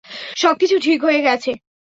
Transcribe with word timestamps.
সবকিছু 0.37 0.75
ঠিক 0.79 0.99
হয়ে 1.03 1.21
গেছে। 1.21 1.51